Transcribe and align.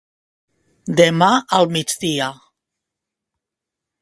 Demà 1.01 1.27
al 1.59 1.69
migdia. 1.75 2.31